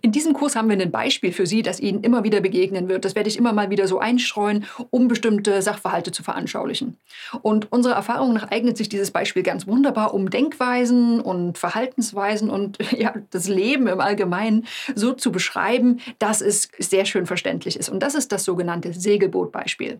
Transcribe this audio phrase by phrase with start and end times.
[0.00, 3.04] In diesem Kurs haben wir ein Beispiel für Sie, das Ihnen immer wieder begegnen wird.
[3.04, 6.96] Das werde ich immer mal wieder so einstreuen, um bestimmte Sachverhalte zu veranschaulichen.
[7.42, 12.78] Und unserer Erfahrung nach eignet sich dieses Beispiel ganz wunderbar, um Denkweisen und Verhaltensweisen und
[12.98, 17.90] ja, das Leben im Allgemeinen so zu beschreiben, dass es sehr schön verständlich ist.
[17.90, 19.98] Und das ist das sogenannte Segelbootbeispiel.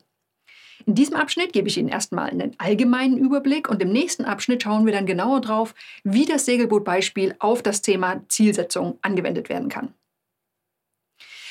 [0.87, 4.87] In diesem Abschnitt gebe ich Ihnen erstmal einen allgemeinen Überblick und im nächsten Abschnitt schauen
[4.87, 5.75] wir dann genauer drauf,
[6.05, 9.95] wie das Segelbootbeispiel auf das Thema Zielsetzung angewendet werden kann.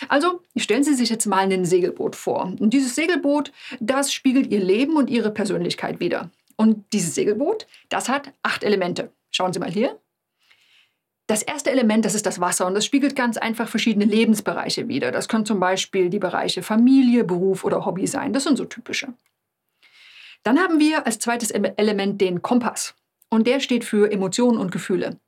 [0.10, 2.54] Also stellen Sie sich jetzt mal ein Segelboot vor.
[2.60, 6.32] Und dieses Segelboot, das spiegelt Ihr Leben und Ihre Persönlichkeit wider.
[6.58, 9.12] Und dieses Segelboot, das hat acht Elemente.
[9.30, 10.00] Schauen Sie mal hier.
[11.32, 15.14] Das erste Element, das ist das Wasser und das spiegelt ganz einfach verschiedene Lebensbereiche wider.
[15.14, 18.34] Das können zum Beispiel die Bereiche Familie, Beruf oder Hobby sein.
[18.34, 19.14] Das sind so typische.
[20.44, 22.96] Dann haben wir als zweites Element den Kompass
[23.30, 25.22] und der steht für Emotionen und Gefühle.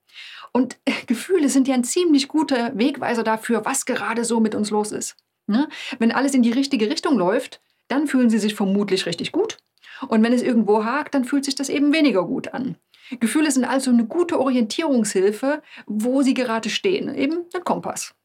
[0.51, 0.75] Und
[1.07, 5.15] Gefühle sind ja ein ziemlich guter Wegweiser dafür, was gerade so mit uns los ist.
[5.47, 5.69] Ne?
[5.99, 9.57] Wenn alles in die richtige Richtung läuft, dann fühlen Sie sich vermutlich richtig gut.
[10.09, 12.75] Und wenn es irgendwo hakt, dann fühlt sich das eben weniger gut an.
[13.19, 18.15] Gefühle sind also eine gute Orientierungshilfe, wo sie gerade stehen, eben ein Kompass.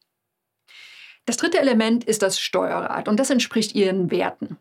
[1.27, 4.57] Das dritte Element ist das Steuerrad und das entspricht ihren Werten.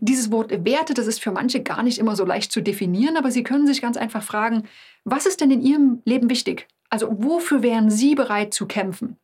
[0.00, 3.30] Dieses Wort Werte, das ist für manche gar nicht immer so leicht zu definieren, aber
[3.30, 4.68] Sie können sich ganz einfach fragen,
[5.04, 6.68] was ist denn in Ihrem Leben wichtig?
[6.90, 9.16] Also wofür wären Sie bereit zu kämpfen?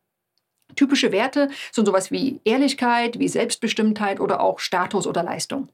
[0.75, 5.69] Typische Werte sind sowas wie Ehrlichkeit, wie Selbstbestimmtheit oder auch Status oder Leistung.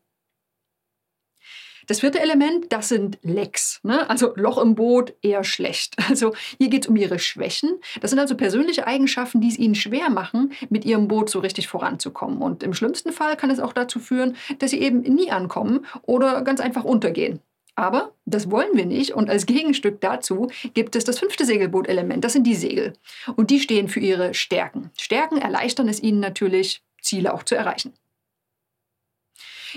[1.88, 3.80] Das vierte Element, das sind Lecks.
[3.84, 4.09] Ne?
[4.09, 5.95] Also Loch im Boot, eher schlecht.
[6.14, 7.80] Also hier geht es um ihre Schwächen.
[8.02, 11.67] Das sind also persönliche Eigenschaften, die es ihnen schwer machen, mit ihrem Boot so richtig
[11.67, 12.39] voranzukommen.
[12.39, 16.44] Und im schlimmsten Fall kann es auch dazu führen, dass sie eben nie ankommen oder
[16.44, 17.39] ganz einfach untergehen.
[17.76, 22.34] Aber das wollen wir nicht und als Gegenstück dazu gibt es das fünfte Segelbootelement, das
[22.34, 22.94] sind die Segel.
[23.36, 24.92] Und die stehen für ihre Stärken.
[24.98, 27.94] Stärken erleichtern es ihnen natürlich, Ziele auch zu erreichen.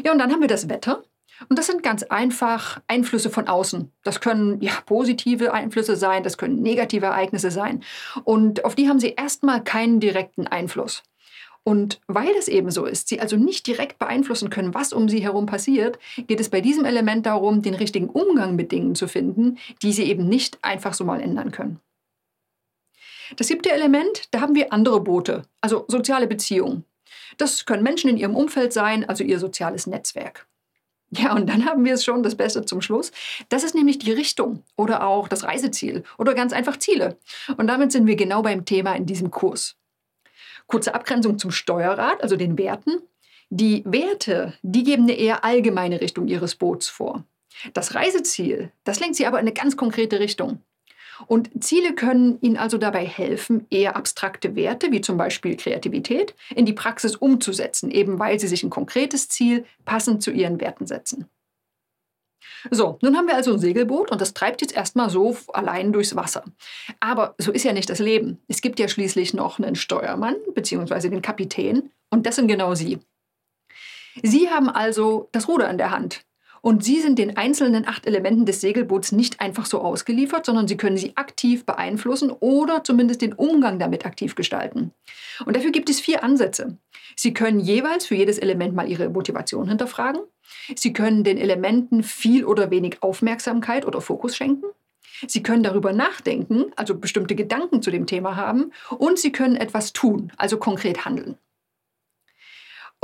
[0.04, 1.02] Ja, und dann haben wir das Wetter.
[1.48, 3.92] Und das sind ganz einfach Einflüsse von außen.
[4.02, 7.82] Das können ja positive Einflüsse sein, das können negative Ereignisse sein.
[8.24, 11.02] Und auf die haben sie erstmal keinen direkten Einfluss.
[11.62, 15.18] Und weil es eben so ist, sie also nicht direkt beeinflussen können, was um sie
[15.18, 19.58] herum passiert, geht es bei diesem Element darum, den richtigen Umgang mit Dingen zu finden,
[19.82, 21.80] die sie eben nicht einfach so mal ändern können.
[23.36, 26.84] Das siebte Element, da haben wir andere Boote, also soziale Beziehungen.
[27.36, 30.46] Das können Menschen in ihrem Umfeld sein, also ihr soziales Netzwerk.
[31.10, 33.12] Ja, und dann haben wir es schon, das Beste zum Schluss.
[33.48, 37.16] Das ist nämlich die Richtung oder auch das Reiseziel oder ganz einfach Ziele.
[37.56, 39.76] Und damit sind wir genau beim Thema in diesem Kurs.
[40.66, 43.02] Kurze Abgrenzung zum Steuerrad, also den Werten.
[43.50, 47.24] Die Werte, die geben eine eher allgemeine Richtung Ihres Boots vor.
[47.72, 50.60] Das Reiseziel, das lenkt Sie aber in eine ganz konkrete Richtung.
[51.26, 56.66] Und Ziele können Ihnen also dabei helfen, eher abstrakte Werte, wie zum Beispiel Kreativität, in
[56.66, 61.26] die Praxis umzusetzen, eben weil Sie sich ein konkretes Ziel passend zu Ihren Werten setzen.
[62.70, 66.16] So, nun haben wir also ein Segelboot und das treibt jetzt erstmal so allein durchs
[66.16, 66.44] Wasser.
[67.00, 68.40] Aber so ist ja nicht das Leben.
[68.48, 71.08] Es gibt ja schließlich noch einen Steuermann bzw.
[71.08, 72.98] den Kapitän und das sind genau Sie.
[74.22, 76.24] Sie haben also das Ruder in der Hand.
[76.66, 80.76] Und sie sind den einzelnen acht Elementen des Segelboots nicht einfach so ausgeliefert, sondern sie
[80.76, 84.90] können sie aktiv beeinflussen oder zumindest den Umgang damit aktiv gestalten.
[85.44, 86.76] Und dafür gibt es vier Ansätze.
[87.14, 90.22] Sie können jeweils für jedes Element mal ihre Motivation hinterfragen.
[90.74, 94.66] Sie können den Elementen viel oder wenig Aufmerksamkeit oder Fokus schenken.
[95.28, 98.72] Sie können darüber nachdenken, also bestimmte Gedanken zu dem Thema haben.
[98.98, 101.38] Und Sie können etwas tun, also konkret handeln.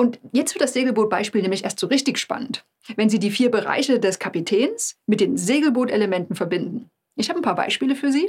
[0.03, 2.65] Und jetzt wird das Segelbootbeispiel nämlich erst so richtig spannend,
[2.97, 6.91] wenn Sie die vier Bereiche des Kapitäns mit den Segelbootelementen verbinden.
[7.15, 8.29] Ich habe ein paar Beispiele für Sie.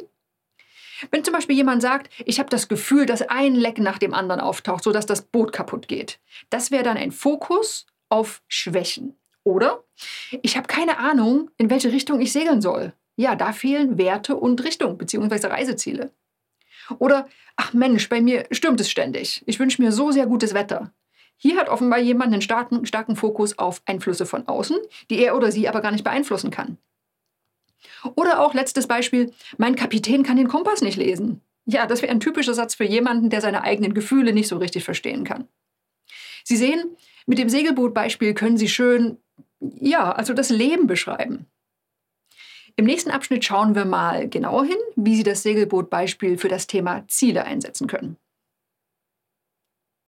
[1.10, 4.40] Wenn zum Beispiel jemand sagt, ich habe das Gefühl, dass ein Leck nach dem anderen
[4.40, 6.20] auftaucht, sodass das Boot kaputt geht,
[6.52, 9.16] das wäre dann ein Fokus auf Schwächen.
[9.44, 9.84] Oder
[10.44, 12.94] ich habe keine Ahnung, in welche Richtung ich segeln soll.
[13.16, 15.48] Ja, da fehlen Werte und Richtung bzw.
[15.48, 16.12] Reiseziele.
[17.00, 19.42] Oder, ach Mensch, bei mir stürmt es ständig.
[19.48, 20.94] Ich wünsche mir so sehr gutes Wetter.
[21.44, 24.78] Hier hat offenbar jemand einen starken, starken Fokus auf Einflüsse von außen,
[25.10, 26.78] die er oder sie aber gar nicht beeinflussen kann.
[28.16, 31.42] Oder auch letztes Beispiel, mein Kapitän kann den Kompass nicht lesen.
[31.66, 34.86] Ja, das wäre ein typischer Satz für jemanden, der seine eigenen Gefühle nicht so richtig
[34.86, 35.50] verstehen kann.
[36.46, 36.96] Sie sehen,
[37.26, 39.18] mit dem Segelbootbeispiel können Sie schön,
[39.60, 41.48] ja, also das Leben beschreiben.
[42.78, 47.06] Im nächsten Abschnitt schauen wir mal genauer hin, wie Sie das Segelbootbeispiel für das Thema
[47.10, 48.16] Ziele einsetzen können.